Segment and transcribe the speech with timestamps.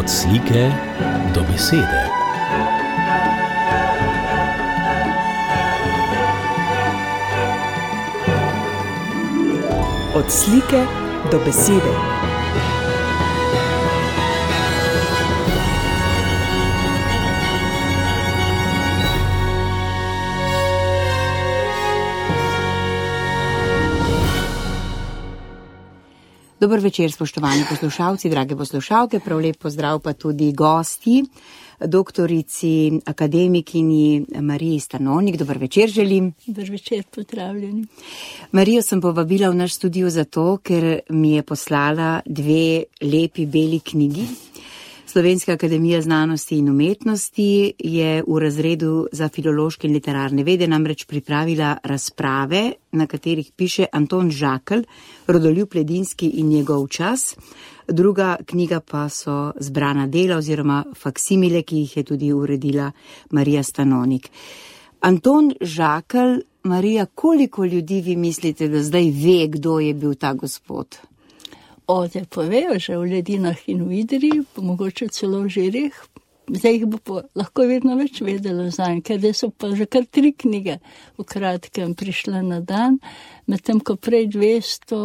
[0.00, 0.72] Od slike
[1.34, 2.02] do besede.
[10.14, 10.84] Od slike
[11.30, 12.29] do besede.
[26.60, 31.22] Dober večer, spoštovani poslušalci, drage poslušalke, prav lep pozdrav pa tudi gosti,
[31.80, 35.36] doktorici, akademikinji Mariji Stanonik.
[35.36, 36.32] Dober večer želim.
[36.46, 37.86] Dober večer, pozdravljeni.
[38.52, 44.28] Marijo sem povabila v naš studio zato, ker mi je poslala dve lepi beli knjigi.
[45.10, 51.76] Slovenska akademija znanosti in umetnosti je v razredu za filološke in literarne vede namreč pripravila
[51.84, 54.84] razprave, na katerih piše Anton Žakl,
[55.26, 57.36] rodoljub Ledinski in njegov čas.
[57.88, 62.92] Druga knjiga pa so zbrana dela oziroma faksimile, ki jih je tudi uredila
[63.30, 64.30] Marija Stanonik.
[65.00, 71.09] Anton Žakl, Marija, koliko ljudi vi mislite, da zdaj ve, kdo je bil ta gospod?
[71.90, 75.94] Ode povejo, že v ledinah in v idri, pa mogoče celo v žirih.
[76.50, 80.02] Zdaj jih bo pa lahko vedno več vedelo za en, ker so pa že kar
[80.10, 80.80] tri knjige
[81.14, 82.98] v kratkem prišle na dan,
[83.46, 84.98] medtem ko prej 200,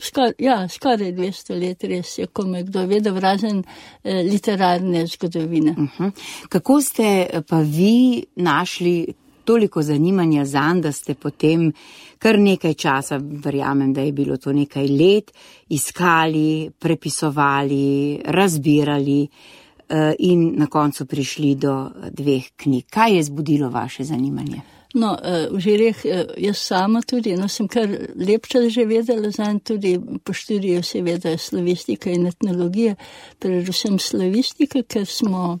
[0.00, 5.76] skor, ja, skoraj 200 let res je, ko me kdo vedel, razen eh, literarne zgodovine.
[5.76, 6.10] Uh -huh.
[6.48, 9.12] Kako ste pa vi našli
[9.48, 11.72] toliko zanimanja za njim, da ste potem
[12.18, 15.32] kar nekaj časa, verjamem, da je bilo to nekaj let,
[15.68, 22.90] iskali, prepisovali, razbirali uh, in na koncu prišli do dveh knjig.
[22.90, 24.60] Kaj je zbudilo vaše zanimanje?
[24.94, 25.96] No, eh, v žireh
[26.36, 30.82] jaz sama tudi, no sem kar lep čas že vedela za njim, tudi po študiju
[30.82, 32.94] seveda slavistika in etnologija,
[33.38, 35.58] predvsem slavistika, ker smo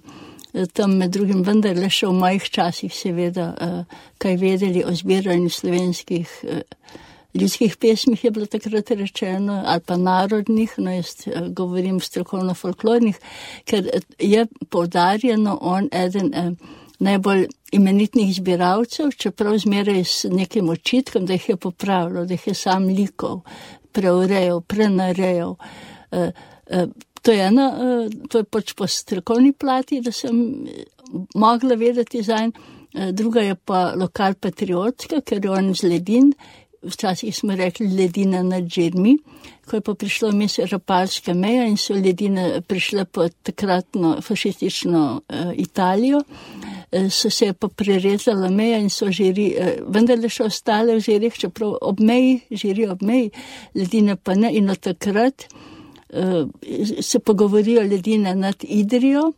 [0.72, 6.40] tam med drugim vendarle še v mojih časih seveda uh, kaj vedeli o zbiranju slovenskih
[6.44, 6.62] uh,
[7.34, 13.18] ljudskih pesmih, je bilo takrat rečeno, ali pa narodnih, no jaz govorim strokovno folklornih,
[13.64, 16.52] ker je povdarjeno on eden uh,
[16.98, 22.54] najbolj imenitnih zbiralcev, čeprav zmeraj s nekim očitkom, da jih je popravljal, da jih je
[22.54, 23.40] sam likov,
[23.92, 25.56] preurejal, prenarejal.
[26.10, 26.30] Uh,
[26.70, 26.88] uh,
[27.28, 30.86] To je ena, eh, to je pač po strokovni plati, da sem eh,
[31.36, 32.54] mogla vedeti za en.
[32.94, 36.32] Eh, druga je pa lokal patriotska, ker je on z ledin.
[36.82, 39.18] Včasih smo rekli ledina nad žirmi,
[39.68, 45.52] ko je pa prišlo mes rapalska meja in so ledine prišle pod takratno fašistično uh,
[45.56, 51.02] Italijo, uh, so se pa prerezala meja in so žiri, uh, vendarle še ostale v
[51.02, 53.32] žirih, čeprav ob meji, žiri ob meji,
[53.74, 55.48] ledine pa ne in od takrat.
[55.50, 55.77] Eh,
[57.00, 59.32] se pogovorijo ledine nad Idrijo,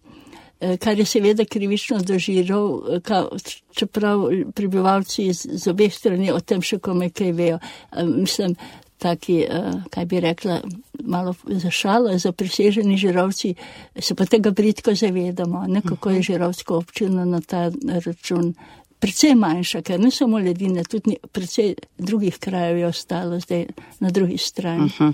[0.60, 3.24] eh, kar je seveda krivično doživel, eh,
[3.70, 7.58] čeprav prebivalci iz, z obeh strani o tem še komaj kaj vejo.
[8.04, 8.56] Mislim,
[8.98, 9.46] taki,
[9.90, 10.60] kaj bi rekla,
[11.04, 13.54] malo za šalo, za priseženi žirovci,
[13.98, 16.22] se pa tega britko zavedamo, ne kako je mhm.
[16.22, 17.70] žirovsko občino na ta
[18.04, 18.54] račun
[19.00, 23.66] precej manjša, ker ne samo ledine, tudi precej drugih krajev je ostalo zdaj
[24.00, 24.84] na drugi strani.
[24.84, 25.12] Uh -huh.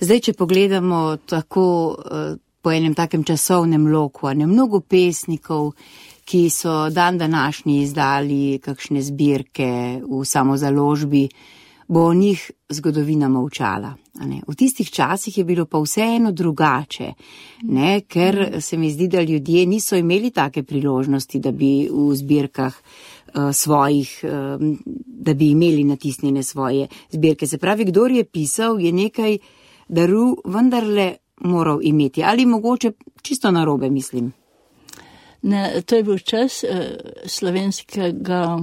[0.00, 5.72] Zdaj, če pogledamo tako uh, po enem takem časovnem loku, ne mnogo pesnikov,
[6.24, 11.28] ki so dan današnji izdali kakšne zbirke v samozaložbi,
[11.88, 13.94] bo o njih zgodovina molčala.
[14.46, 17.12] V tistih časih je bilo pa vseeno drugače,
[17.62, 18.00] ne?
[18.00, 23.17] ker se mi zdi, da ljudje niso imeli take priložnosti, da bi v zbirkah uh,
[23.52, 24.30] svojih, uh,
[25.06, 27.46] da bi imeli natisnjene svoje zbirke.
[27.46, 29.38] Se pravi, kdo je pisal, je nekaj
[29.88, 34.32] daru vendarle moral imeti ali mogoče čisto narobe, mislim.
[35.42, 36.70] Ne, to je bil čas uh,
[37.26, 38.58] slovenskega,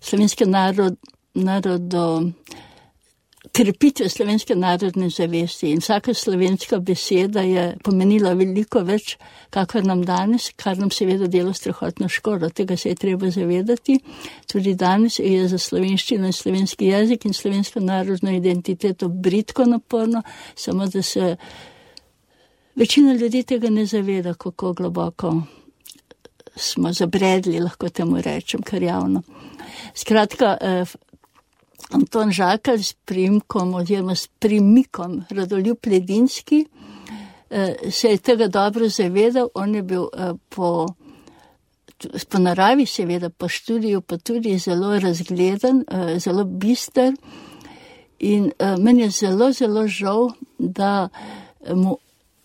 [0.00, 0.96] slovenske narod,
[1.34, 2.22] narodo
[3.52, 9.16] krepitve slovenske narodne zavesti in vsaka slovenska beseda je pomenila veliko več,
[9.50, 12.50] kakor nam danes, kar nam seveda delo strahotno škodo.
[12.50, 13.98] Tega se je treba zavedati.
[14.52, 20.22] Tudi danes je za slovenščino in slovenski jezik in slovensko narodno identiteto britko naporno,
[20.54, 21.36] samo da se
[22.76, 25.34] večina ljudi tega ne zaveda, kako globoko
[26.56, 29.22] smo zabredli, lahko temu rečem, kar javno.
[29.94, 30.84] Skratka, eh,
[31.90, 36.66] Anton Žakal s primkom oziroma s primikom Radoljub Ledinski
[37.50, 39.48] eh, se je tega dobro zavedal.
[39.54, 40.86] On je bil eh, po,
[42.28, 47.14] po naravi, seveda po študiju, pa tudi zelo razgledan, eh, zelo bister.
[48.18, 51.08] In meni je zelo, zelo žal, da
[51.74, 51.98] mu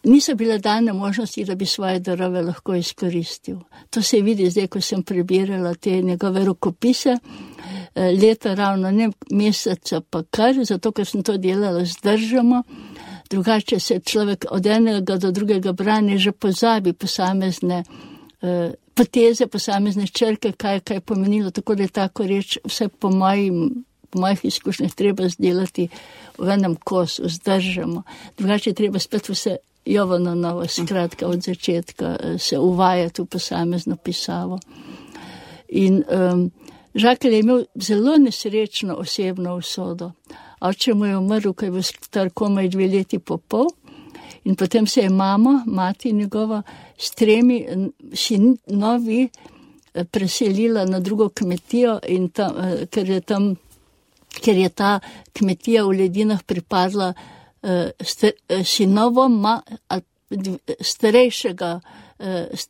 [0.04, 3.58] niso bile dane možnosti, da bi svoje darove lahko izkoristil.
[3.90, 7.18] To se vidi zdaj, ko sem prebirala te njegove rokopise,
[7.96, 12.64] leta ravno ne meseca, pa kar, zato ker sem to delala zdržamo.
[13.30, 17.84] Drugače se človek od enega do drugega branja že pozabi posamezne
[18.42, 21.52] eh, poteze, posamezne črke, kaj, kaj je pomenilo.
[21.52, 25.88] Tako da je tako reč, vse po, mojim, po mojih izkušnjah treba zdelati
[26.38, 28.04] v enem kosu, zdržamo.
[28.38, 33.26] Drugače je treba spet vse jovo na novo, skratka od začetka eh, se uvajati v
[33.26, 34.60] posamezno pisavo.
[35.70, 36.52] In um,
[36.96, 40.12] Žakelj je imel zelo nesrečno osebno usodo.
[40.62, 43.68] Oče mu je umrl, ko je bil star komaj dve leti po pol.
[44.44, 46.62] In potem se je mama, mati njegova,
[46.98, 47.66] s tremi
[48.14, 49.30] sinovi
[49.94, 52.00] eh, preselila na drugo kmetijo,
[52.34, 53.56] tam, eh, ker, je tam,
[54.42, 55.00] ker je ta
[55.34, 57.70] kmetija v ledinah pripadla uh,
[58.64, 59.46] sinovom
[60.82, 61.80] starejšega,
[62.20, 62.64] uh,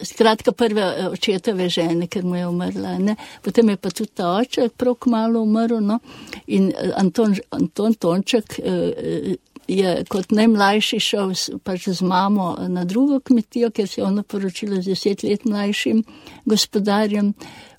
[0.00, 2.98] skratka prve očetove žene, ker mu je umrla.
[2.98, 3.16] Ne?
[3.42, 5.98] Potem je pa tudi ta oče prav kmalo umrl no?
[6.46, 8.58] in Anton, Anton Tonček.
[8.58, 9.36] Uh,
[9.68, 11.32] je kot najmlajši šel
[11.66, 16.04] pač z mamo na drugo kmetijo, ker se je ona poročila z deset let mlajšim
[16.46, 17.32] gospodarjem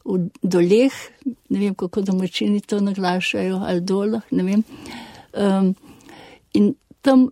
[0.08, 0.98] v doleh,
[1.50, 4.64] ne vem, kako domačini to naglašajo, ali dolah, ne vem.
[5.34, 5.74] Um,
[6.54, 7.28] in tam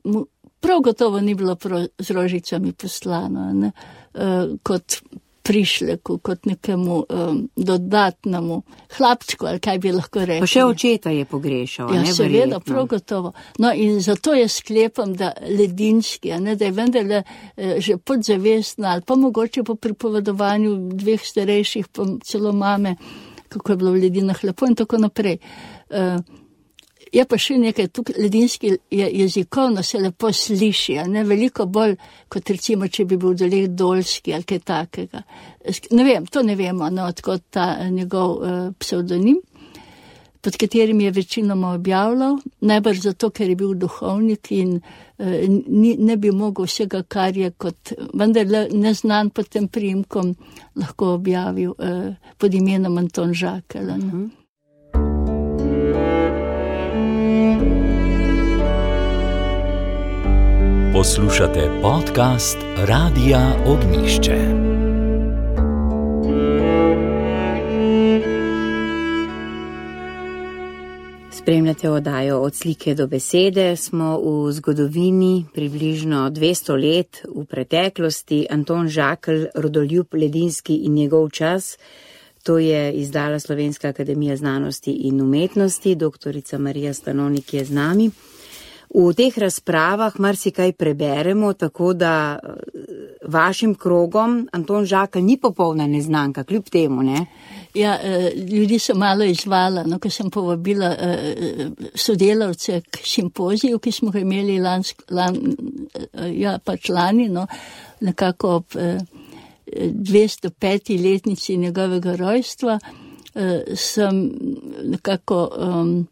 [0.59, 1.55] prav gotovo ni bilo
[1.99, 3.71] z rožicami poslano, ne,
[4.63, 4.99] kot
[5.45, 8.61] prišleku, kot nekemu um, dodatnemu
[8.97, 10.41] hlapčku, ali kaj bi lahko rekel.
[10.41, 11.91] Pa še očeta je pogrešal.
[11.93, 13.33] Ja, seveda, prav gotovo.
[13.61, 19.05] No in zato jaz sklepam, da ledinski, ne, da je vendarle eh, že podzavestna ali
[19.05, 22.95] pa mogoče po pripovedovanju dveh starejših, pa celo mame,
[23.49, 25.37] kako je bilo v ledinah lepo in tako naprej.
[25.93, 26.17] Uh,
[27.15, 31.95] Je pa še nekaj, tukaj ledinski je jezikovno se lepo sliši, ne veliko bolj
[32.31, 35.23] kot recimo, če bi bil dolek dolski ali kaj takega.
[35.95, 39.39] Ne vem, to ne vemo, no, odkot ta njegov uh, pseudonim,
[40.43, 46.19] pod katerim je večinoma objavljal, najbrž zato, ker je bil duhovnik in uh, ni, ne
[46.19, 50.35] bi mogel vsega, kar je kot vendar neznan pod tem primkom,
[50.75, 53.95] lahko objavil uh, pod imenom Anton Žakel.
[53.95, 54.44] Uh -huh.
[60.95, 64.37] Poslušate podcast Radia Ognišče.
[71.31, 73.75] Spremljate oddajo od slike do besede.
[73.75, 78.47] Smo v zgodovini približno 200 let v preteklosti.
[78.49, 81.77] Anton Žakl, rodoljub Ledinski in njegov čas.
[82.43, 85.95] To je izdala Slovenska akademija znanosti in umetnosti.
[85.95, 88.11] Doktorica Marija Stanonik je z nami.
[88.93, 92.49] V teh razpravah marsikaj preberemo, tako da eh,
[93.27, 97.25] vašim krogom Anton Žakal ni popolna neznanka, kljub temu, ne?
[97.73, 103.91] Ja, eh, ljudi so malo izvala, no, ko sem povabila eh, sodelavce k simpoziju, ki
[103.91, 105.37] smo ga imeli lansk, lan,
[106.31, 107.47] ja, pač lani, no,
[108.01, 108.65] nekako ob
[109.65, 111.01] 205.
[111.03, 112.79] letnici njegovega rojstva,
[113.75, 114.31] sem
[114.83, 116.07] nekako um,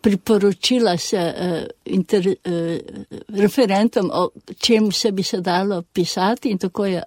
[0.00, 2.78] priporočila se uh, inter, uh,
[3.28, 4.28] referentom, o
[4.58, 7.02] čem se bi se dalo pisati in tako je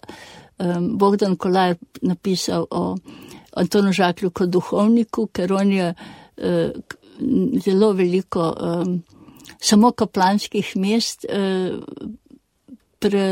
[0.57, 2.95] um, Bogdan Kolar napisal o
[3.53, 6.71] Antonu Žaklju kot duhovniku, ker on je uh,
[7.65, 9.03] zelo veliko um,
[9.61, 11.79] samo kaplanskih mest uh,
[13.03, 13.27] pre,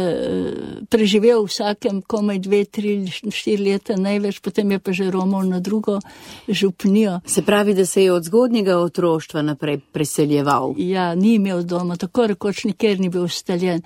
[0.89, 5.99] preživel vsakem komaj dve, tri, štiri leta največ, potem je pa že romal na drugo
[6.47, 7.21] župnijo.
[7.25, 10.75] Se pravi, da se je od zgodnjega otroštva naprej preseljeval?
[10.77, 13.81] Ja, ni imel doma, tako rekoč nikjer ni bil ustaljen.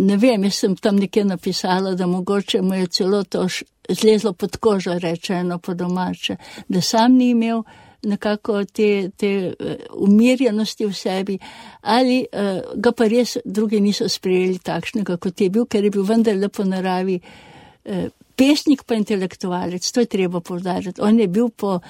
[0.00, 3.48] Ne vem, jaz sem tam nekje napisala, da mogoče mu je celo to
[3.88, 6.36] zlezlo pod kožo, rečeno po domače,
[6.68, 7.62] da sam ni imel
[8.02, 11.38] nekako te, te eh, umirjenosti v sebi,
[11.82, 16.04] ali uh, ga pa res drugi niso sprejeli takšnega, kot je bil, ker je bil
[16.06, 21.00] vendar lepo naravi uh, pesnik pa intelektualec, to je treba povdarjati.
[21.00, 21.80] On je bil po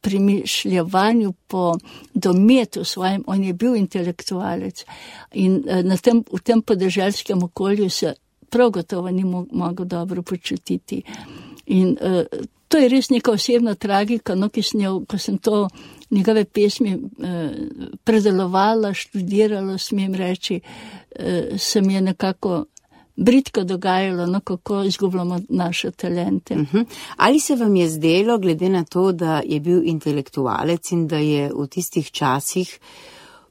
[0.00, 1.74] premišljavanju, po
[2.14, 4.84] dometu svojem, on je bil intelektualec
[5.32, 8.14] in uh, tem, v tem podeželskem okolju se
[8.48, 11.02] prav gotovo ni mogel dobro počutiti.
[11.66, 12.24] In uh,
[12.68, 15.66] to je res neka osebna tragika, no, ki sem jo, ko sem to
[16.10, 17.52] njegove pesmi eh,
[18.04, 22.64] predelovala, študirala, smem reči, eh, se mi je nekako
[23.16, 26.54] britko dogajalo, no, kako izgubljamo naše talente.
[26.54, 26.76] Uh mhm.
[26.76, 26.84] -huh.
[27.16, 31.50] Ali se vam je zdelo, glede na to, da je bil intelektualec in da je
[31.54, 32.78] v tistih časih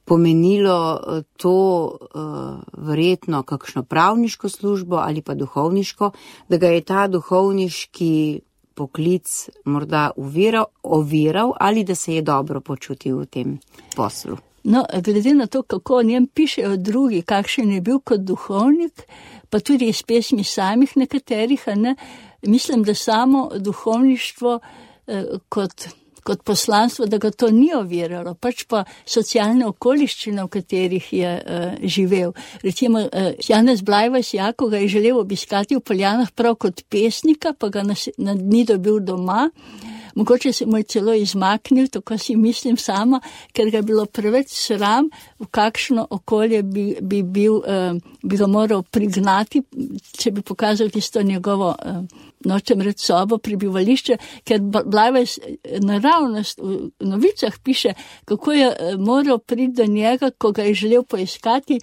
[0.06, 6.12] pomenilo eh, to uh, verjetno kakšno pravniško službo ali pa duhovniško,
[6.50, 8.40] da ga je ta duhovniški
[8.78, 13.58] poklic morda uviral, oviral ali da se je dobro počutil v tem
[13.96, 14.38] poslu.
[14.64, 19.06] No, glede na to, kako o njem pišejo drugi, kakšen je bil kot duhovnik,
[19.50, 21.96] pa tudi iz pesmi samih nekaterih, ne,
[22.42, 24.60] mislim, da samo duhovništvo
[25.08, 25.88] eh, kot
[26.28, 31.68] kot poslanstvo, da ga to ni oviralo, pač pa socialne okoliščine, v katerih je uh,
[31.84, 32.34] živel.
[32.66, 37.72] Recimo, uh, Janez Blajvas Jako ga je želel obiskati v Poljanah prav kot pesnika, pa
[37.72, 39.48] ga nas, na, ni dobil doma.
[40.18, 43.20] Mogoče se mu je celo izmaknil, tako si mislim sama,
[43.54, 47.94] ker ga je bilo preveč sram, v kakšno okolje bi, bi, bil, uh,
[48.24, 49.62] bi ga moral prignati,
[50.18, 51.76] če bi pokazal tisto njegovo.
[51.86, 55.38] Uh, nočem reči sobo, prebivališče, ker Blajves
[55.84, 57.94] naravnost v novicah piše,
[58.26, 61.80] kako je eh, moral priti do njega, ko ga je želel poiskati.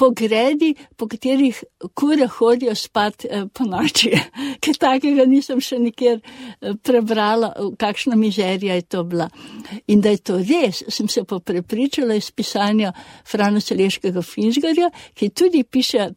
[0.00, 1.64] Po gredi, po katerih
[1.94, 4.14] kure hodijo spat eh, po noči,
[4.62, 9.28] ker takega nisem še nikjer eh, prebrala, kakšna mizerija je to bila.
[9.92, 12.94] In da je to res, sem se pa prepričala iz pisanja
[13.28, 16.08] Frana Celeškega Finžgarja, ki tudi piše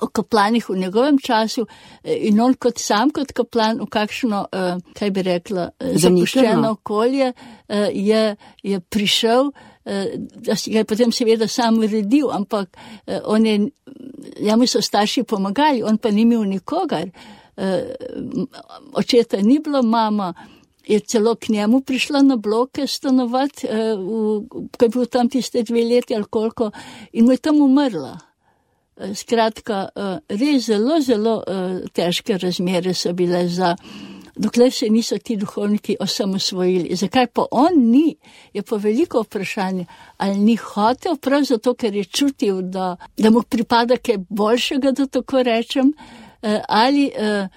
[0.00, 1.66] o kaplanih v njegovem času
[2.04, 6.70] eh, in on kot sam, kot kaplan, v kakšno, eh, kaj bi rekla, eh, zapuščeno
[6.70, 7.32] okolje
[7.92, 9.52] je, je prišel,
[10.44, 12.76] da si ga je potem seveda sam uredil, ampak
[13.24, 13.54] on je,
[14.40, 17.08] njemu so starši pomagali, on pa ni imel nikogar.
[18.94, 20.34] Očeta ni bilo, mama
[20.86, 23.66] je celo k njemu prišla na bloke stanovati,
[24.78, 26.70] ko je bil tam tiste dve leti ali koliko,
[27.12, 28.18] in mu je tam umrla.
[29.02, 33.74] Eh, skratka, eh, res zelo, zelo eh, težke razmere so bile za,
[34.36, 36.96] dokler se niso ti duhovniki osamosvojili.
[36.96, 38.16] Zakaj pa on ni,
[38.54, 39.86] je pa veliko vprašanje,
[40.18, 45.06] ali ni hotel, prav zato, ker je čutil, da, da mu pripada kaj boljšega, da
[45.06, 45.92] tako rečem,
[46.68, 47.48] ali Eh,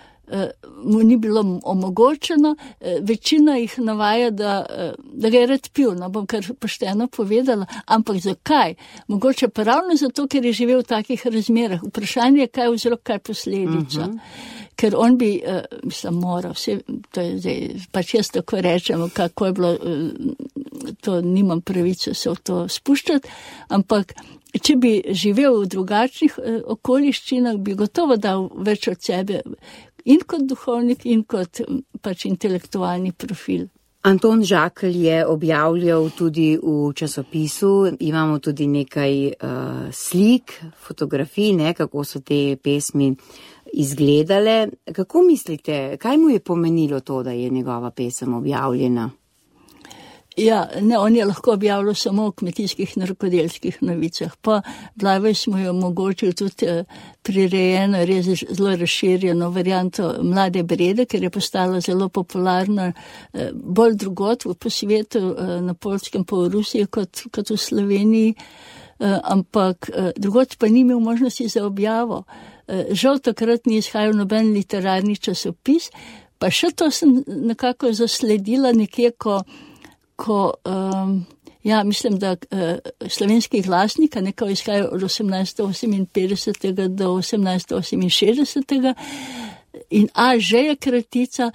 [0.84, 5.96] mu ni bilo omogočeno, eh, večina jih navaja, da, eh, da ga je rad pil,
[5.96, 8.75] no bom kar pošteno povedala, ampak zakaj?
[9.08, 11.84] Mogoče pa ravno zato, ker je živel v takih razmerah.
[11.84, 14.01] Vprašanje je, kaj je vzrok, kaj je posledica.
[14.01, 14.17] Uh mhm.
[14.17, 14.20] -huh.
[14.75, 16.79] Ker on bi, uh, mislim, moral, vse,
[17.12, 22.29] to je zdaj, pač jaz tako rečem, kako je bilo, uh, to nimam pravice se
[22.29, 23.29] v to spuščati,
[23.70, 24.13] ampak
[24.62, 29.41] če bi živel v drugačnih okoliščinah, bi gotovo dal več od sebe,
[30.05, 31.62] in kot duhovnik, in kot
[32.01, 33.67] pač intelektualni profil.
[34.05, 42.03] Anton Žakl je objavljal tudi v časopisu, imamo tudi nekaj uh, slik, fotografij, ne, kako
[42.05, 43.15] so te pesmi
[43.74, 44.67] izgledale.
[44.93, 49.09] Kako mislite, kaj mu je pomenilo to, da je njegova pesem objavljena?
[50.38, 54.62] Ja, ne, on je lahko objavljal samo v kmetijskih narkodelskih novicah, pa
[54.96, 56.84] Blavej smo jo omogočili tudi eh,
[57.24, 64.44] prirejeno, res zelo razširjeno varianto Mlade brede, ker je postala zelo popularna eh, bolj drugot
[64.60, 68.34] po svetu, eh, na Polskem, v Rusiji, kot, kot v Sloveniji,
[69.24, 72.24] ampak drugot pa ni imel možnosti za objavo.
[72.92, 75.89] Žal takrat ni izhajal noben literarni časopis,
[76.39, 79.42] pa še to sem nekako zasledila nekje, ko
[80.15, 81.25] ko, um,
[81.63, 82.38] ja, mislim, da uh,
[83.10, 88.93] slovenski glasnik, nekaj izhaja od 1858 do 1868.
[89.89, 91.51] In a že je kratica,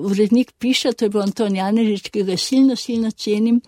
[0.00, 3.60] urednik piše, to je bil Anton Janežič, ki ga silno, silno cenim,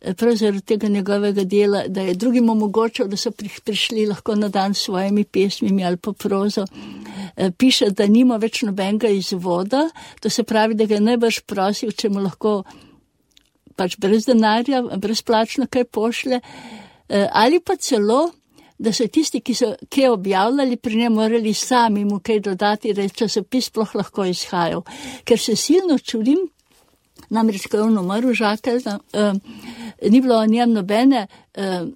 [0.00, 3.30] eh, prav zaradi tega njegovega dela, da je drugim omogočal, da so
[3.64, 6.66] prišli lahko na dan s svojimi pesmimi ali pa prozo.
[7.36, 11.92] Eh, piše, da nima več nobenega izvoda, to se pravi, da ga je najbrž prosil,
[11.92, 12.62] če mu lahko
[13.78, 18.32] pač brez denarja, brezplačno kaj pošle, eh, ali pa celo,
[18.78, 23.02] da so tisti, ki so kaj objavljali, pri njem morali sami mu kaj dodati, da
[23.02, 24.84] je časopis sploh lahko izhajal.
[25.24, 26.44] Ker se silno čudim,
[27.30, 29.32] namreč, ko je on umrl, žakel, da eh,
[30.10, 31.26] ni bilo o njem nobene.
[31.54, 31.86] Eh,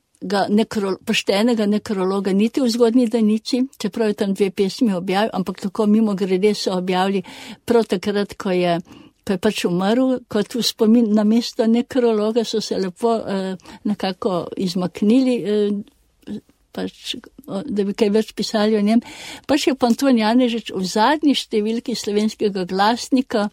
[0.49, 5.87] nekro, poštenega nekrologa, niti v zgodni danici, čeprav je tam dve pesmi objavil, ampak tako
[5.87, 7.23] mimo grede so objavili
[7.65, 8.79] prav takrat, ko je
[9.23, 14.49] ko je pač umrl, kot v spomin na mesto nekrologa, so se lepo eh, nekako
[14.57, 16.39] izmaknili, eh,
[16.73, 17.15] pač,
[17.47, 19.03] da bi kaj več pisali o njem.
[19.47, 23.51] Pač je pa Anton Janežič v zadnji številki slovenskega glasnika,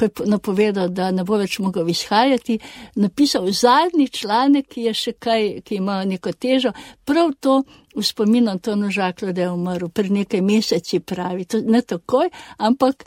[0.00, 2.56] ko je napovedal, da ne bo več mogel izhajati,
[2.96, 6.72] napisal zadnji članek, ki je še kaj, ki ima neko težo,
[7.04, 7.60] prav to
[7.92, 13.04] v spomin Antonu Žaklu, da je umrl pred nekaj meseci, pravi, to ne takoj, ampak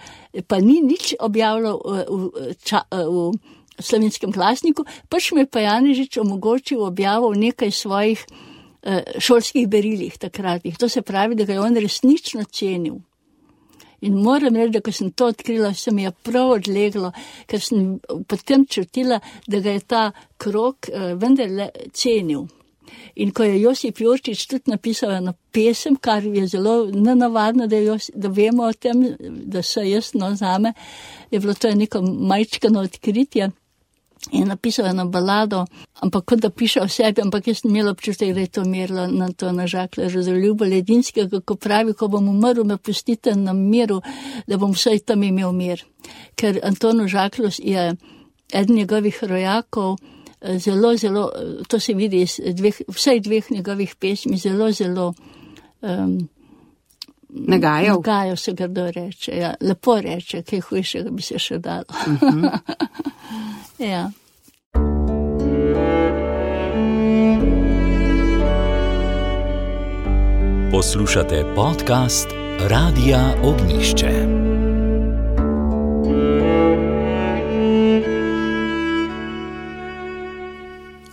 [0.47, 3.31] pa ni nič objavljal v, v, ča, v
[3.79, 10.13] slovenskem glasniku, pač mi je pa Janežič omogočil objavo v nekaj svojih eh, šolskih berilih
[10.21, 10.77] takratnih.
[10.77, 13.01] To se pravi, da ga je on resnično cenil.
[14.03, 17.13] In moram reči, da ko sem to odkrila, se mi je prav odleglo,
[17.47, 20.03] ker sem potem čutila, da ga je ta
[20.37, 22.47] krok eh, vendarle cenil.
[23.15, 28.09] In ko je Josip Jurčič tudi napisal eno pesem, kar je zelo nenavadno, da, Jos,
[28.13, 30.73] da vemo o tem, da se jaz no zame,
[31.31, 33.51] je bilo to neko majčkano odkritje.
[34.31, 35.65] Je napisal eno balado,
[36.01, 39.07] ampak kot da piše o sebi, ampak jaz sem imela občutek, da je to merilo
[39.07, 43.53] na to nažakle, že za ljubo ledinskega, ko pravi, ko bom umrl, me pustite na
[43.53, 44.01] miru,
[44.47, 45.83] da bom vsaj tam imel mir.
[46.35, 47.95] Ker Antono Žaklus je
[48.53, 49.97] eden njegovih rojakov,
[50.57, 51.31] zelo, zelo,
[51.67, 55.13] to se vidi iz dveh, vsaj dveh njegovih pesmi, zelo, zelo.
[55.81, 56.29] Um,
[57.35, 57.95] Nagajal.
[57.95, 59.53] Nagajal se grdo reče, ja.
[59.61, 61.85] lepo reče, kaj hujšega bi se še dalo.
[61.89, 62.59] Uh -huh.
[63.79, 64.11] ja.
[70.71, 74.27] Poslušate podcast Radia Ognišče.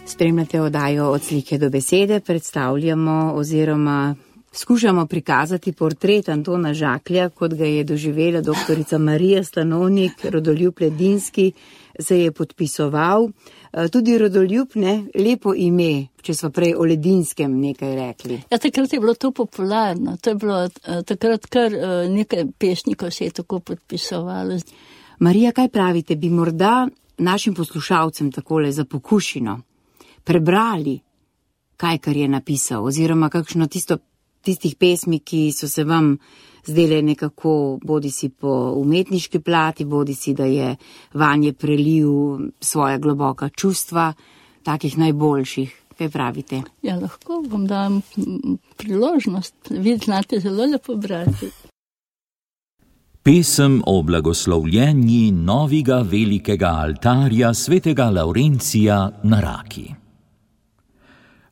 [0.06, 4.14] Spremljate oddajo od slike do besede, predstavljamo oziroma
[4.52, 8.98] skušamo prikazati portret Antona Žaklja, kot ga je doživela dr.
[8.98, 11.52] Marija Stanovnik, rodoljub Ledinski,
[11.98, 13.28] se je podpisoval.
[13.72, 18.40] Eh, tudi rodoljub, ne, lepo ime, če smo prej o Ledinskem nekaj rekli.
[18.50, 23.10] Ja, takrat je bilo to popularno, to je bilo eh, takrat kar eh, nekaj pesnikov
[23.10, 24.58] se je tako podpisovalo.
[25.18, 26.88] Marija, kaj pravite, bi morda
[27.18, 29.60] našim poslušalcem takole za pokušino?
[30.24, 31.00] prebrali,
[31.76, 33.96] kaj kar je napisal, oziroma kakšno tisto,
[34.42, 36.16] tistih pesmi, ki so se vam
[36.66, 40.76] zdele nekako bodi si po umetniški plati, bodi si, da je
[41.14, 44.12] vanje prelil svoje globoka čustva,
[44.62, 45.76] takih najboljših.
[45.98, 46.62] Kaj pravite?
[46.82, 48.00] Ja, lahko vam dam
[48.76, 51.50] priložnost, vi znate zelo lepo brati.
[53.22, 59.99] Pesem o blagoslovljenju novega velikega altarja svetega Laurencija na Raki.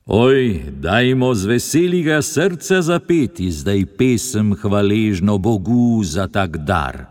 [0.09, 7.05] Oj, dajmo z veselega srca zapeti zdaj pesem hvaležno Bogu za tak dar.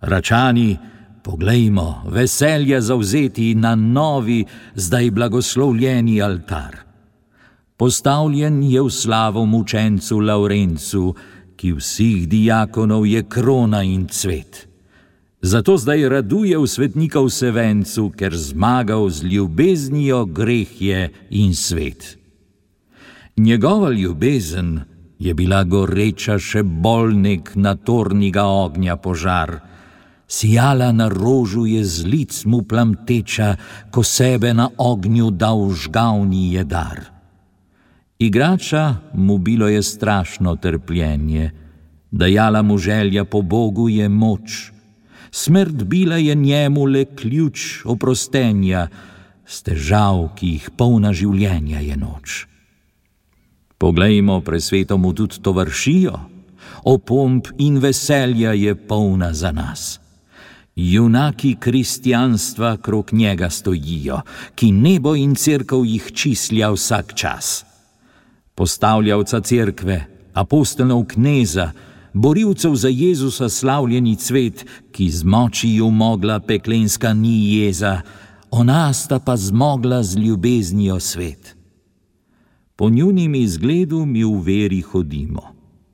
[0.00, 0.78] Račani,
[1.22, 6.76] poglejmo, veselje zauzeti na novi, zdaj blagoslovljeni altar.
[7.76, 11.14] Postavljen je v slavo mučencu Laurencu,
[11.56, 14.68] ki vseh diakonov je krona in cvet.
[15.42, 22.18] Zato zdaj raduje v svetnikov sevencu, ker zmagal z ljubeznijo greh je in svet.
[23.38, 24.80] Njegova ljubezen
[25.18, 29.52] je bila goreča še bolnik na torniga ognja požar,
[30.26, 33.52] sijala na rožu je z lic mu plamteča,
[33.94, 37.04] ko sebe na ognju dal žgavni je dar.
[38.18, 41.52] Igrača mu bilo je strašno trpljenje,
[42.10, 44.72] dajala mu želja po Bogu je moč,
[45.30, 48.88] smrt bila je njemu le ključ oprostenja,
[49.46, 52.48] stežav, ki jih polna življenja je noč.
[53.78, 56.18] Poglejmo, presveto mu tudi to vršijo,
[56.84, 60.00] opomp in veselja je polna za nas.
[60.76, 64.20] Junaki kristijanstva krok njega stojijo,
[64.54, 67.64] ki nebo in crkv jih čislja vsak čas.
[68.54, 71.70] Postavljavca cerkve, apostolov kneza,
[72.12, 78.00] borilcev za Jezusa slavljeni cvet, ki z močijo mogla peklenska ni jeza,
[78.50, 81.57] ona sta pa zmogla z ljubeznijo svet
[82.78, 85.42] po njunim izgledu mi v veri hodimo.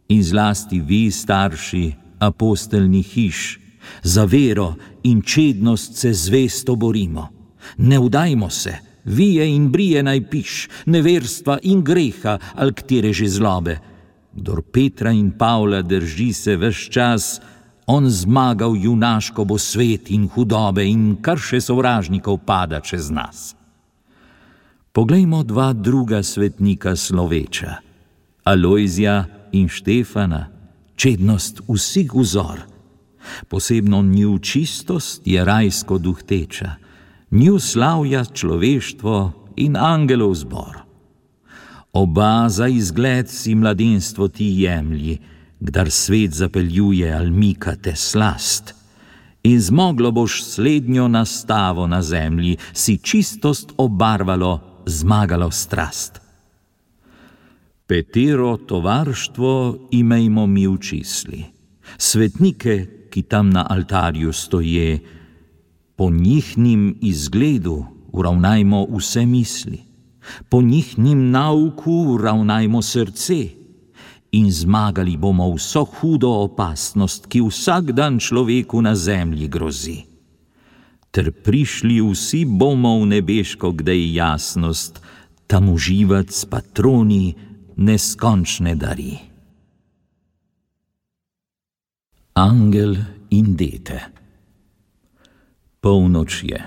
[0.09, 3.61] In zlasti vi, starši, apostolni hiš,
[4.03, 7.29] za vero in čednost se zvesto borimo.
[7.79, 13.79] Ne vdajmo se, vije in brije naj piš, neverstva in greha, ali katere že zlobe.
[14.37, 17.41] Kdor Petra in Pavla drži se vse čas,
[17.87, 23.55] on zmagal junaško bo svet in hudobe in kar še sovražnikov pada čez nas.
[24.95, 27.83] Poglejmo dva druga svetnika sloveča,
[28.45, 30.47] Alojzija in Štefana,
[30.97, 32.61] čednost vseh vzor.
[33.51, 36.71] Posebno nju čistost je rajsko duhteča,
[37.31, 40.79] nju slavja človeštvo in angelov zbor.
[41.93, 45.19] Oba za izgled si mladinstvo ti jemlji,
[45.61, 48.75] kdar svet zapeljuje almika te slast.
[49.43, 56.21] In zmoglo boš slednjo nastavo na zemlji, si čistost obarvalo zmagalo strast.
[57.87, 61.45] Petero tovarstvo imejmo mi v čisli,
[61.99, 65.01] svetnike, ki tam na altarju stoje,
[65.97, 69.79] Po njihnim izgledu uravnajmo vse misli,
[70.49, 73.49] po njihnim nauku uravnajmo srce
[74.33, 80.14] in zmagali bomo vso hudo opasnost, ki vsak dan človeku na zemlji grozi.
[81.15, 84.99] Ter prišli vsi bomo v nebeško gdej jasnost,
[85.47, 87.35] tam uživati s patroni
[87.79, 89.15] neskončne dari.
[92.35, 92.99] Angel
[93.31, 94.01] in dete.
[95.79, 96.61] Polnoč je.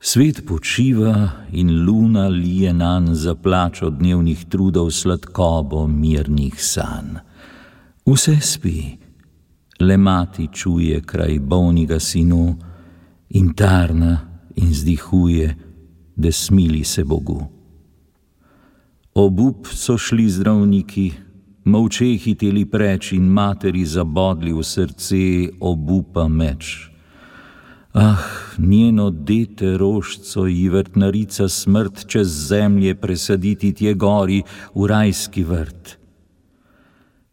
[0.00, 7.22] Svet počiva in luna lije nan za plač od dnevnih trudov sladkobo mirnih sanj.
[8.02, 8.98] Vse spi,
[9.78, 12.67] le mati čuje kraj bolnega sinu
[13.30, 14.20] in tarna
[14.56, 15.56] in zdihuje,
[16.16, 17.46] da smili se Bogu.
[19.14, 21.12] Obup so šli zdravniki,
[21.64, 25.22] molče hiteli preč in materi zabodli v srce
[25.60, 26.90] obupa meč.
[27.94, 28.22] Ah,
[28.58, 34.42] njeno dete rožco ji vrtnarica smrt čez zemlje presaditi tje gori
[34.74, 35.96] v rajski vrt.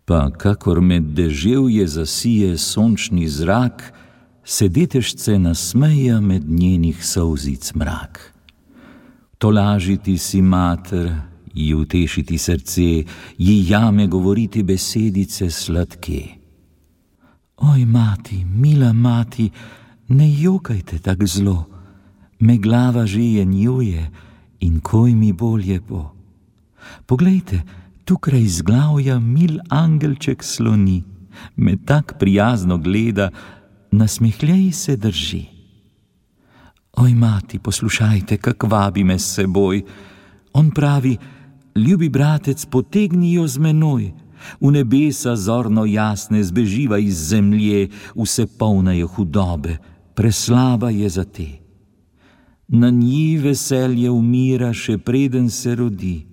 [0.06, 3.94] Pa kakor med deževje zasije sončni zrak,
[4.46, 8.34] se detešce nasmeja med njenih solzic mrak.
[9.38, 11.16] Tolažiti si mater,
[11.54, 13.04] ji utešiti srce,
[13.38, 16.28] ji jame govoriti besedice sladke.
[17.58, 19.50] Oj, mati, mila mati,
[20.08, 21.66] ne jokajte tako zlo,
[22.40, 24.12] me glava že jenjuje
[24.60, 26.12] in koj mi bolje bo.
[27.06, 27.62] Poglejte,
[28.06, 31.04] tukaj iz glavja mil angelček sloni,
[31.56, 33.30] me tak prijazno gleda,
[33.98, 35.46] nasmehljaj se drži.
[36.98, 39.84] Oj, mati, poslušajte, kak vabi me s seboj.
[40.54, 41.18] On pravi,
[41.76, 44.12] ljubi bratec, potegnijo z menoj.
[44.62, 49.78] V nebesa zorno jasne zbeživa iz zemlje, vse polnejo hudobe,
[50.16, 51.48] preslaba je za te.
[52.68, 56.26] Na njih veselje umira, še preden se rodi,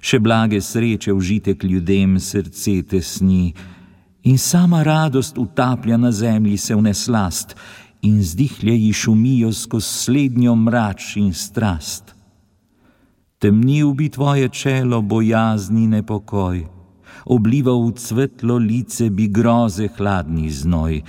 [0.00, 3.54] še blage sreče užitek ljudem srce tesni,
[4.26, 7.54] in sama radost utaplja na zemlji se v neslast,
[8.02, 12.14] in zdihlje ji šumijo skozi slednjo mrač in strast.
[13.38, 16.66] Temnil bi tvoje čelo bojazni nepokoj,
[17.24, 21.02] oblival v cvetlo lice bi groze hladni znoj,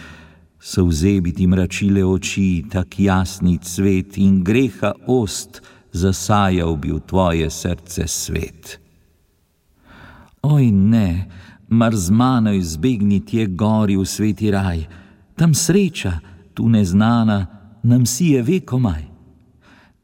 [0.60, 8.08] so vzebiti mračile oči, tak jasni cvet in greha ost zasajal bi v tvoje srce
[8.08, 8.80] svet.
[10.43, 11.25] Oj ne,
[11.67, 14.88] mar z mano izbegni tje gori v sveti raj,
[15.36, 16.19] tam sreča,
[16.53, 17.45] tu neznana,
[17.84, 19.03] nam si je vekomaj.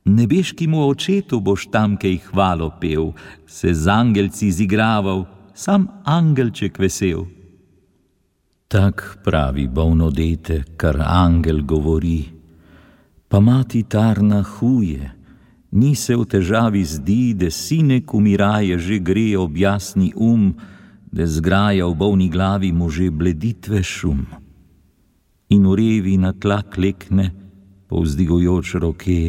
[0.06, 3.14] Nebeškemu očetu boš tam kaj hvalo pel,
[3.48, 7.26] se z angelci zigraval, sam angelček vesel.
[8.68, 12.26] Tak pravi bolno dete, kar angel govori.
[13.28, 15.12] Pa mati tarna huje,
[15.72, 20.54] ni se v težavi zdi, da sinek umiraje že gre ob jasni um,
[21.14, 24.26] da zgraja v bolni glavi mu že bleditve šum.
[25.54, 27.30] In urevi na tla klekne,
[27.88, 29.22] povzdigujoč roke,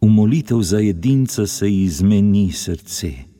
[0.00, 3.36] v molitev za jedinca se izmeni srce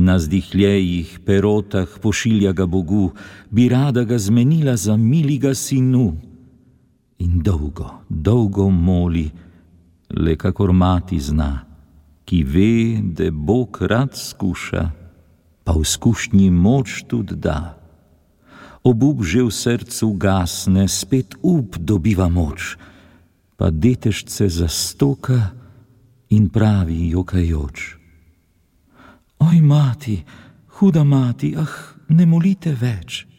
[0.00, 3.12] na zdihlejih perotah pošilja ga Bogu,
[3.50, 6.16] bi rada ga zmenila za miliga sinu.
[7.18, 9.30] In dolgo, dolgo moli,
[10.10, 11.66] le kakor mati zna,
[12.24, 14.90] ki ve, da Bog rad skuša,
[15.70, 17.78] pa v skušnji moč tudi da.
[18.82, 22.74] Obup že v srcu gasne, spet up dobiva moč,
[23.54, 25.54] pa detešce zastoka
[26.34, 27.78] in pravi jokajoč.
[29.38, 30.18] Oj, mati,
[30.74, 33.30] huda mati, ah, ne molite več.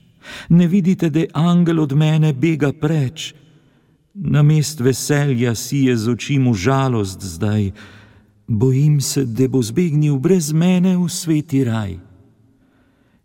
[0.56, 3.36] Ne vidite, da angel od mene bega preč.
[4.15, 7.76] Na mest veselja si je z oči mu žalost zdaj.
[8.48, 12.00] Bojim se, da bo zbegnil brez mene v sveti raj.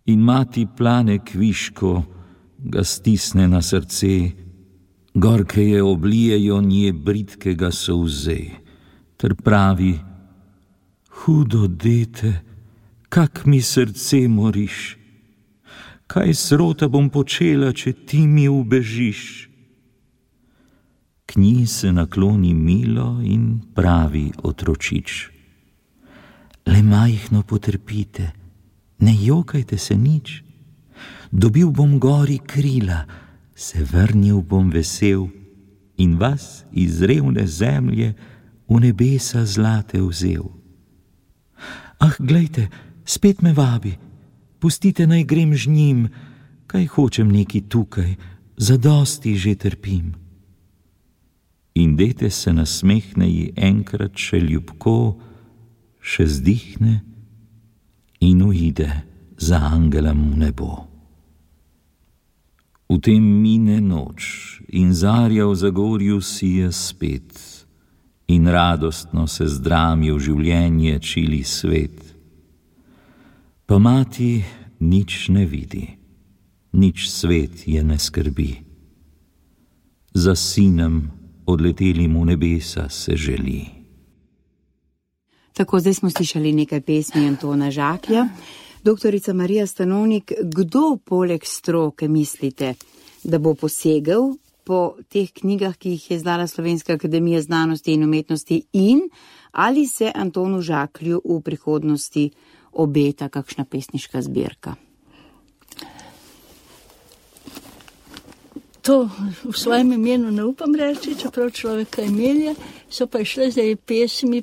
[0.07, 2.03] In mati plane kviško,
[2.59, 4.31] ga stisne na srce,
[5.14, 8.38] gorke je oblijejo nje britkega solze,
[9.16, 9.99] ter pravi:
[11.11, 12.47] Hudo dete
[13.09, 14.97] kak mi srce moriš,
[16.07, 19.23] kaj srota bom počela, če ti mi ubežiš.
[21.27, 25.14] K njej se nakloni milo in pravi otročič.
[26.66, 28.31] Le majhno potrpite,
[28.98, 30.42] ne jokajte se nič.
[31.32, 33.04] Dobil bom gori krila,
[33.54, 35.28] se vrnil bom vesel
[35.96, 38.14] in vas iz revne zemlje
[38.68, 40.52] v nebesa zlate vzel.
[41.98, 42.68] Ah, glejte,
[43.04, 43.96] spet me vabi,
[44.61, 46.00] pustite naj grem z njim,
[46.66, 48.16] kaj hočem neki tukaj,
[48.56, 50.14] za dosti že trpim.
[51.76, 55.20] In dete se nasmehne ji enkrat še ljubko,
[56.00, 57.15] še zdihne
[58.20, 58.90] in uide
[59.37, 60.70] za angelem v nebo.
[62.88, 67.57] V tem mine noč in zarja v zagorju sije spet,
[68.26, 72.02] in radostno se zdrami v življenje čili svet.
[73.66, 74.42] Pa mati
[74.81, 75.87] nič ne vidi,
[76.74, 78.52] nič svet je ne skrbi.
[80.14, 81.11] Za sinem
[81.46, 83.76] odletelim v nebesa se želi.
[85.57, 88.29] Tako zdaj smo slišali nekaj pesmi Antona Žaklja.
[88.83, 92.75] Doktorica Marija Stanovnik, kdo poleg stroke mislite,
[93.25, 98.62] da bo posegel po teh knjigah, ki jih je izdala Slovenska akademija znanosti in umetnosti
[98.73, 99.01] in
[99.53, 102.31] ali se Antonu Žaklju v prihodnosti
[102.73, 104.75] obeta kakšna pesniška zbirka?
[108.87, 109.11] To
[109.44, 112.55] v svojem imenu ne upam reči, čeprav človeka imelje,
[112.87, 114.42] so pa išle zdaj pesmi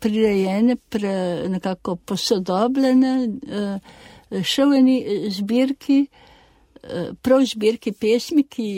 [0.00, 4.96] prirejene, pre, pre, nekako posodobljene, eh, še v eni
[5.28, 8.68] zbirki, eh, prav zbirki pesmi, ki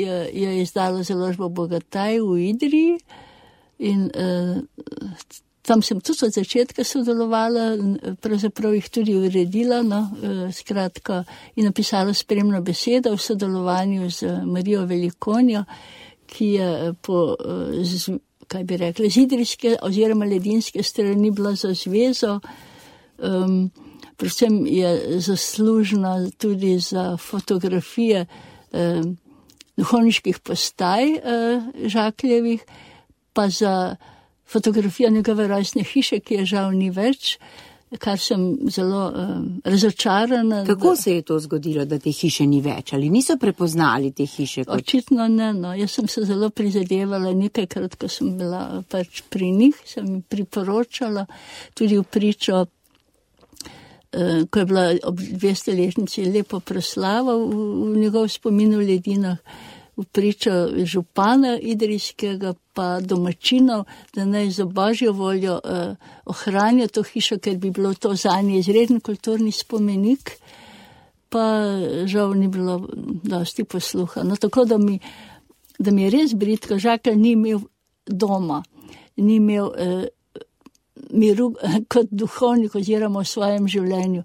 [0.43, 2.99] je izdala založbo Bogataj v Idriji.
[3.79, 4.59] In eh,
[5.65, 7.71] Tam sem tudi od začetka sodelovala,
[8.21, 11.23] pravzaprav jih tudi uredila, no, e, skratka,
[11.57, 15.65] in napisala spremno besedo v sodelovanju z Marijo Velikonjo,
[16.29, 17.37] ki je po,
[17.81, 22.41] z, kaj bi rekli, zidrijske oziroma ledinske strani bila za zvezo.
[23.19, 23.71] Um,
[24.17, 28.27] predvsem je zaslužna tudi za fotografije
[28.73, 29.17] um,
[29.77, 32.65] duhovniških postaj uh, Žakljevih,
[33.33, 33.97] pa za
[34.47, 37.39] fotografijo njegove rojstne hiše, ki je žal ni več,
[37.99, 40.65] kar sem zelo um, razočarana.
[40.67, 40.97] Kako da...
[40.97, 44.65] se je to zgodilo, da te hiše ni več ali niso prepoznali te hiše?
[44.65, 44.83] Kot...
[44.83, 45.53] Očitno ne.
[45.55, 45.75] No.
[45.75, 51.27] Jaz sem se zelo prizadevala nekajkrat, ko sem bila pač pri njih, sem jim priporočala
[51.75, 52.65] tudi v pričo.
[54.51, 57.49] Ko je bila ob 200-letnici lepo proslava v,
[57.95, 59.41] v njegov spominu v ledinah,
[59.97, 60.51] v pričo
[60.85, 67.71] župana idrijskega, pa domačinov, da naj za božjo voljo eh, ohranijo to hišo, ker bi
[67.71, 70.33] bilo to za nje izreden kulturni spomenik,
[71.29, 71.45] pa
[72.07, 72.89] žal ni bilo
[73.23, 74.23] dosti posluha.
[74.23, 74.99] No, tako da mi,
[75.79, 77.61] da mi je res britko, žakal ni imel
[78.07, 78.63] doma,
[79.17, 80.07] ni imel eh,
[81.11, 81.55] miru
[81.93, 84.23] kot duhovnik oziroma v svojem življenju.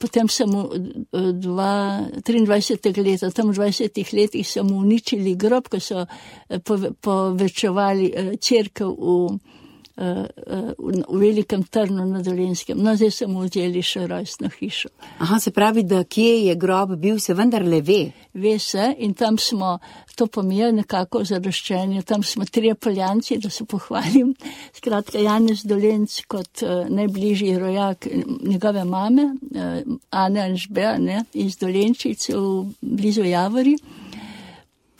[0.00, 3.04] Potem sem v 23.
[3.04, 6.08] leta, tam v 20 letih so mu uničili grob, ko so
[6.48, 6.56] eh,
[7.04, 9.59] povečevali eh, crkv v, eh,
[10.00, 12.78] v, v velikem trnu na Dolenskem.
[12.80, 14.88] No, zdaj so mu vzeli še rojstno hišo.
[15.20, 18.00] Aha, se pravi, da kje je grob bil, se vendar le ve.
[18.34, 19.78] Ve se in tam smo
[20.16, 22.02] to pomijo nekako zaraščenje.
[22.08, 24.34] Tam smo tri poljanci, da se pohvalim.
[24.76, 28.08] Skratka, Janez Dolenc kot uh, najbližji rojak
[28.42, 33.76] njegove mame, uh, Ane Anžbe, ne, iz Dolenčice v blizu Javori.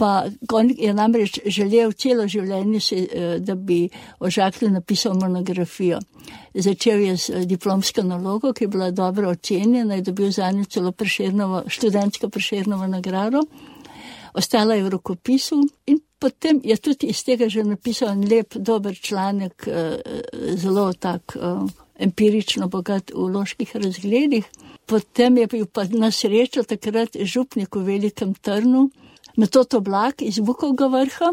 [0.01, 0.25] Pa
[0.57, 3.83] on je namreč želel celo življenje, se, uh, da bi
[4.21, 5.99] o Žaklu napisal monografijo.
[6.55, 10.95] Začel je z diplomsko nalogo, ki je bila dobro ocenjena in dobil za njo celo
[11.69, 13.45] študentsko preširnovo nagrado
[14.35, 18.95] ostala je v rokopisu in potem je tudi iz tega že napisal en lep, dober
[18.95, 19.99] članek, eh,
[20.57, 21.41] zelo tak eh,
[21.99, 24.45] empirično bogat v loških razgledih.
[24.87, 28.91] Potem je bil pa na srečo takrat župnik v velikem trnu,
[29.41, 31.33] metod oblak iz Bukovega vrha.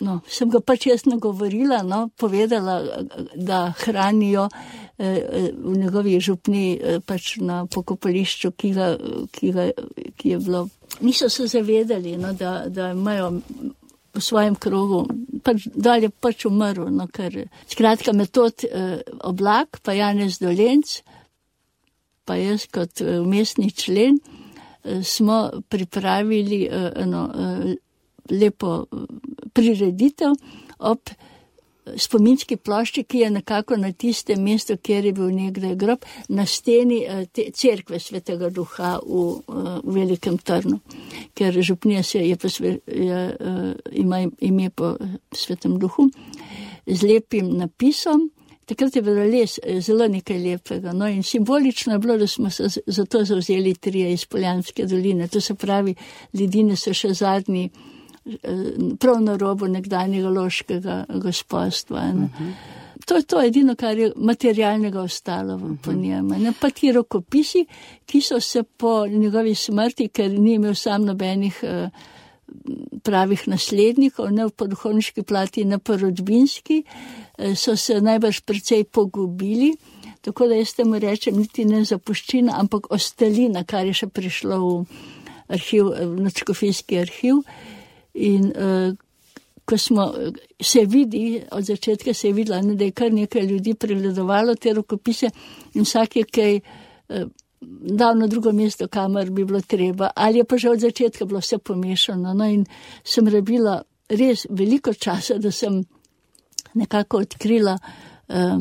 [0.00, 2.78] No, sem ga pač jaz nagovorila, no, povedala,
[3.36, 4.46] da hranijo
[4.96, 6.64] eh, v njegovi župni
[7.04, 8.94] pač na pokopališču, ki, ga,
[9.36, 9.66] ki, ga,
[10.16, 10.68] ki je bilo
[11.00, 13.40] niso se zavedali, no, da, da imajo
[14.14, 15.06] v svojem krogu,
[15.42, 16.90] pač, da je pač umrl.
[16.90, 21.00] No, ker, skratka, metod eh, oblak, pa Janez Dolenc,
[22.26, 24.39] pa jaz kot eh, mestni člen, eh,
[25.02, 27.74] smo pripravili eh, eno eh,
[28.34, 28.96] lepo eh,
[29.52, 30.30] prireditev
[30.78, 30.98] ob
[31.96, 37.02] spominski plošči, ki je nekako na tistem mestu, kjer je bil nekdaj grob, na steni
[37.04, 39.24] eh, cerkve svetega duha v,
[39.84, 40.78] v velikem trnu,
[41.34, 43.36] ker župnija se je, posve, je
[43.92, 44.96] ima ime po
[45.32, 46.10] svetem duhu,
[46.86, 48.30] z lepim napisom.
[48.70, 50.92] Takrat je bilo res zelo nekaj lepega.
[50.94, 55.26] No, in simbolično je bilo, da smo se za to zauzeli trije iz Poljanske doline.
[55.28, 55.94] To se pravi,
[56.32, 57.64] ljudine so še zadnji
[59.00, 61.98] prav na robu nekdanjega loškega gospodstva.
[61.98, 62.24] Uh mhm.
[62.24, 62.52] -huh.
[63.06, 65.96] To je to edino, kar je materialnega ostalo uh -huh.
[65.96, 66.54] njem.
[66.60, 67.66] Pa ti rokopisi,
[68.06, 71.90] ki so se po njegovi smrti, ker ni imel sam nobenih uh,
[73.02, 76.82] pravih naslednikov, ne po duhovniški plati, ne po rodbinski,
[77.38, 79.74] eh, so se najbrž precej pogubili.
[80.20, 84.72] Tako da jaz temu rečem, niti ne zapuščina, ampak ostalina, kar je še prišlo v
[85.48, 87.40] arhiv, v načkofijski arhiv.
[88.14, 88.92] In uh,
[89.64, 90.12] ko smo
[90.60, 94.74] se vidi, od začetka se je videla, ne, da je kar nekaj ljudi pregledovalo te
[94.74, 95.30] rokopise
[95.74, 97.24] in vsak je kaj uh,
[97.60, 100.10] dal na drugo mesto, kamor bi bilo treba.
[100.16, 102.34] Ali je pa že od začetka bilo vse pomešano.
[102.34, 102.64] No, in
[103.04, 105.82] sem rabila res veliko časa, da sem
[106.74, 107.78] nekako odkrila.
[108.28, 108.60] Uh,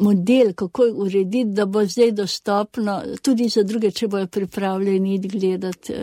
[0.00, 5.94] Model, kako urediti, da bo zdaj dostopno tudi za druge, če bojo pripravljeni gledati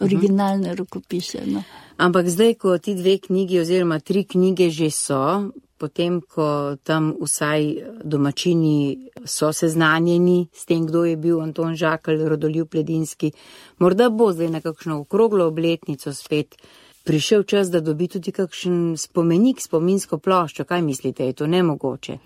[0.00, 1.44] originalne rokopise.
[1.46, 1.62] No.
[1.96, 5.50] Ampak zdaj, ko ti dve knjigi oziroma tri knjige že so,
[5.84, 7.66] potem, ko tam vsaj
[8.04, 13.34] domačini so seznanjeni s tem, kdo je bil Anton Žakl, Rodolju Pledinski,
[13.78, 16.56] morda bo zdaj na kakšno okroglo obletnico spet
[17.04, 20.64] prišel čas, da dobi tudi kakšen spomenik, spominsko ploščo.
[20.64, 22.18] Kaj mislite, je to nemogoče?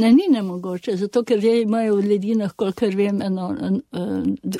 [0.00, 3.50] Ne, ni nemogoče, zato ker imajo v Ledinah, kolikor vem, eno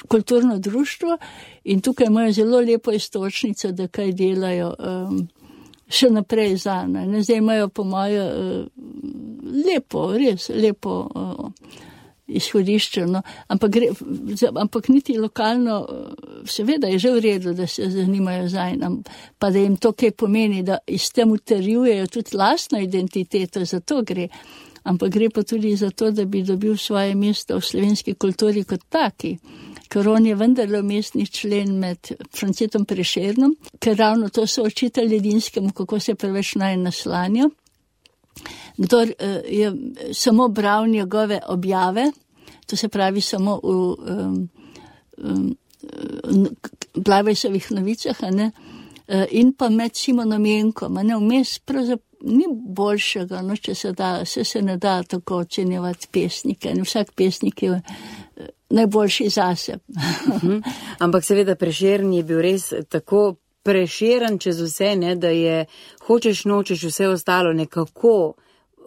[0.08, 1.16] kulturno društvo
[1.64, 5.22] in tukaj imajo zelo lepo istočnico, da kaj delajo um,
[5.92, 7.04] še naprej za me.
[7.20, 8.66] Zdaj imajo po moje uh,
[9.66, 10.98] lepo, res lepo.
[11.14, 11.80] Uh,
[12.32, 13.06] izhodišče.
[13.06, 13.22] No.
[13.48, 13.88] Ampak, gre,
[14.60, 15.86] ampak niti lokalno,
[16.48, 19.02] seveda je že v redu, da se zanimajo za en,
[19.38, 24.02] pa da jim to kaj pomeni, da iz tem utrjujejo tudi lastno identiteto, za to
[24.02, 24.28] gre.
[24.84, 28.82] Ampak gre pa tudi za to, da bi dobil svoje mesto v slovenski kulturi kot
[28.88, 29.36] taki.
[29.92, 35.72] Ker on je vendarle mestni člen med Francetom Prešernom, ker ravno to so očitali jedinskemu,
[35.76, 37.50] kako se preveč naj naslanja.
[38.76, 39.72] Kdor uh, je
[40.12, 42.10] samo bral njegove objave,
[42.66, 44.48] to se pravi samo v um,
[45.18, 45.56] um,
[46.94, 48.50] Blavejsovih novicah, ne,
[49.08, 52.08] uh, in pa med Simonom Jenkom, ne vmes pravzaprav.
[52.22, 56.70] Ni boljšega, no, če se da, se, se ne da tako ocenjevati pesnike.
[56.70, 57.80] In vsak pesnik je
[58.72, 59.78] najboljši zase.
[60.28, 60.58] Mhm.
[60.98, 65.64] Ampak seveda preširni je bil res tako preširen čez vse, ne, da je
[66.06, 68.34] hočeš nočeš vse ostalo nekako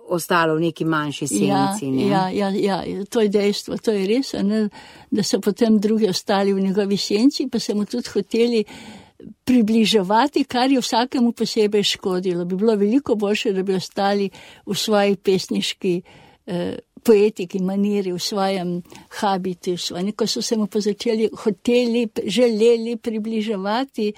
[0.10, 1.88] ostalo v neki manjši senci.
[2.10, 4.68] Ja, ja, ja, ja, to je dejstvo, to je res, ne,
[5.12, 8.64] da so potem drugi ostali v njegovi senci, pa se mu tudi hoteli
[9.46, 12.46] približevati, kar je vsakemu posebej škodilo.
[12.46, 14.30] Bi bilo veliko boljše, da bi ostali
[14.66, 16.02] v svoji pesniški
[16.46, 18.82] eh, poetiki, maniri, v svojem
[19.22, 19.76] habitu.
[20.16, 24.14] Ko so se mu pa začeli hoteli, želeli približevati,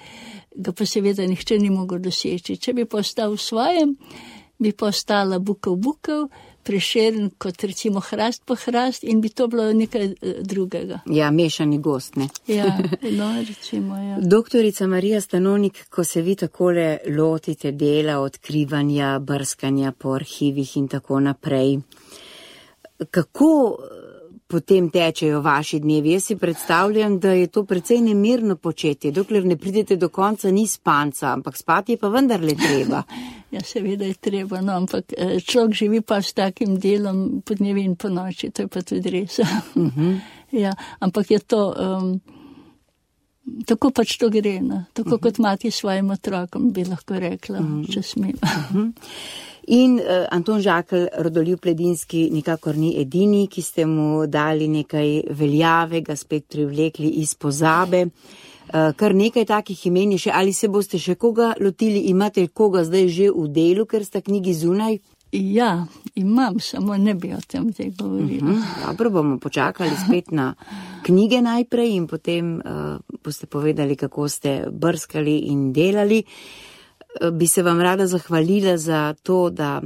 [0.56, 2.56] ga pa seveda nihče ni mogel doseči.
[2.56, 3.96] Če bi pa ostal v svojem,
[4.58, 6.28] bi pa ostala bukov bukov.
[6.68, 10.98] Prešeren kot recimo hrast po hrast in bi to bilo nekaj eh, drugega.
[11.08, 12.26] Ja, mešani gost, ne?
[12.44, 12.66] Ja,
[13.20, 14.18] no, recimo, ja.
[14.20, 21.20] Doktorica Marija Stanonik, ko se vi takole lotite dela, odkrivanja, brskanja po arhivih in tako
[21.24, 21.78] naprej,
[23.10, 24.08] kako eh,
[24.46, 26.12] potem tečejo vaši dnevi?
[26.12, 30.66] Jaz si predstavljam, da je to precej nemirno početje, dokler ne pridete do konca, ni
[30.66, 33.02] spanca, ampak spati je pa vendarle treba.
[33.54, 37.84] ja, seveda je treba, no, ampak eh, človek živi pa s takim delom po dnevi
[37.84, 39.38] in po noči, to je pa tudi res.
[39.38, 40.20] uh -huh.
[40.50, 41.74] ja, ampak je to.
[41.78, 42.20] Um,
[43.66, 44.84] Tako pač to gre, no?
[44.92, 45.22] tako uh -huh.
[45.22, 47.92] kot mati svojim otrokom, bi lahko rekla, uh -huh.
[47.92, 48.34] če smem.
[48.42, 48.92] Uh -huh.
[49.66, 56.16] In uh, Anton Žakl, rodoljub Pledinski, nikakor ni edini, ki ste mu dali nekaj veljavega,
[56.16, 58.06] spet privlekli iz pozabe.
[58.06, 62.84] Uh, kar nekaj takih imen je še, ali se boste še koga lotili, imate koga
[62.84, 64.98] zdaj že v delu, ker sta knjigi zunaj?
[65.32, 68.50] Ja, imam, samo ne bi o tem zdaj govorila.
[68.50, 70.54] Uh mhm, -huh, dobro, bomo počakali spet na
[71.02, 72.62] knjige najprej in potem uh,
[73.24, 76.22] boste povedali, kako ste brskali in delali.
[77.22, 79.82] Uh, bi se vam rada zahvalila za to, da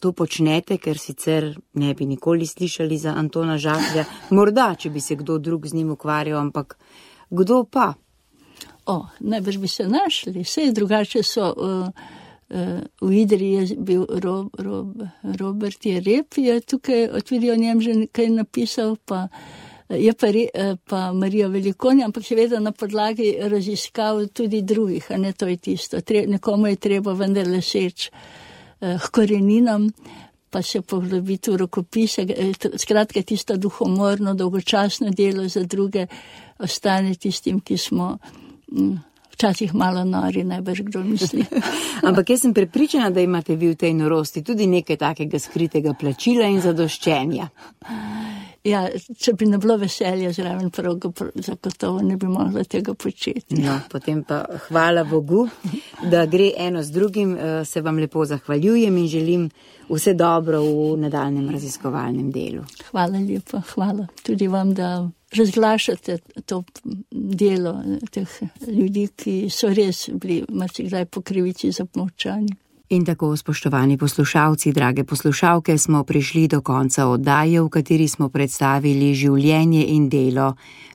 [0.00, 4.04] to počnete, ker sicer ne bi nikoli slišali za Antona Žaklja.
[4.30, 6.78] Morda, če bi se kdo drug z njim ukvarjal, ampak
[7.30, 7.94] kdo pa?
[8.86, 11.54] O, najbrž bi se našli, vse drugače so.
[11.56, 12.21] Uh, uh,
[13.00, 15.00] v Idri je bil Rob, Rob,
[15.40, 18.96] Robert Jerep, je tukaj tudi o njem že nekaj napisal.
[19.04, 19.28] Pa,
[19.98, 25.16] je pa, re, eh, pa Marija Velikonja, ampak seveda na podlagi raziskav tudi drugih, a
[25.16, 26.00] ne to je tisto.
[26.00, 28.10] Tre, nekomu je treba vendarle seč
[28.80, 29.90] eh, koreninam,
[30.50, 32.22] pa se poglobiti v rokopise.
[32.22, 36.06] Eh, skratka, tisto duhomorno, dolgočasno delo za druge
[36.58, 38.18] ostane tistim, ki smo.
[38.72, 41.44] Hm, Včasih malo nori, najbrž kdo misli.
[42.08, 46.50] Ampak jaz sem prepričana, da imate vi v tej norosti tudi nekaj takega skritega plačila
[46.52, 47.48] in zadoščenja.
[48.62, 48.84] Ja,
[49.18, 51.00] če bi ne bilo veselja zraven, prav
[51.34, 53.58] zagotovo ne bi mogla tega početi.
[53.58, 55.48] No, potem pa hvala Bogu,
[56.10, 57.32] da gre eno z drugim.
[57.34, 59.48] Eh, se vam lepo zahvaljujem in želim
[59.88, 62.62] vse dobro v nadaljem raziskovalnem delu.
[62.90, 66.62] Hvala lepa, hvala tudi vam, da razglašate to
[67.10, 67.76] delo
[68.10, 68.28] teh
[68.68, 72.52] ljudi, ki so res bili marsikdaj po krivici zapmočani.
[72.92, 79.14] In tako, spoštovani poslušalci, drage poslušalke, smo prišli do konca oddaje, v kateri smo predstavili
[79.14, 80.50] življenje in delo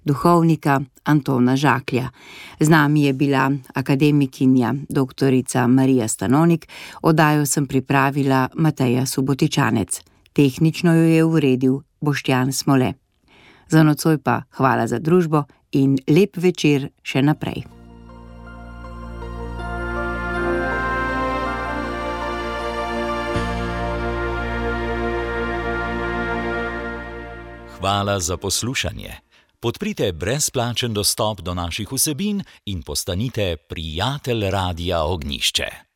[0.06, 2.12] duhovnika Antona Žaklja.
[2.60, 5.34] Z nami je bila akademikinja dr.
[5.68, 6.68] Marija Stanonik,
[7.02, 10.02] oddajo sem pripravila Mateja Subotičanec.
[10.34, 12.94] Tehnično jo je uredil Boštjan Smole.
[13.70, 17.68] Za nocoj pa hvala za družbo in lep večer še naprej.
[27.78, 29.14] Hvala za poslušanje.
[29.60, 35.87] Podprite brezplačen dostop do naših vsebin in postanite prijatelj Radia Ognišče.